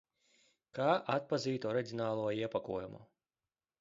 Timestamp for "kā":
0.77-0.87